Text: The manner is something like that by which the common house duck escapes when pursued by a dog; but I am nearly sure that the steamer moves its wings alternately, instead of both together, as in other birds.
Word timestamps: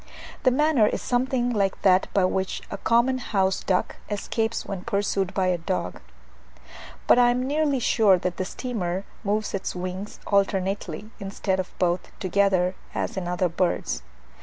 The 0.41 0.49
manner 0.49 0.87
is 0.87 0.99
something 0.99 1.51
like 1.51 1.79
that 1.83 2.07
by 2.11 2.25
which 2.25 2.63
the 2.71 2.77
common 2.77 3.19
house 3.19 3.63
duck 3.63 3.97
escapes 4.09 4.65
when 4.65 4.83
pursued 4.83 5.31
by 5.35 5.45
a 5.49 5.59
dog; 5.59 5.99
but 7.05 7.19
I 7.19 7.29
am 7.29 7.45
nearly 7.45 7.77
sure 7.77 8.17
that 8.17 8.37
the 8.37 8.45
steamer 8.45 9.03
moves 9.23 9.53
its 9.53 9.75
wings 9.75 10.19
alternately, 10.25 11.11
instead 11.19 11.59
of 11.59 11.69
both 11.77 12.11
together, 12.19 12.73
as 12.95 13.15
in 13.15 13.27
other 13.27 13.47
birds. 13.47 14.01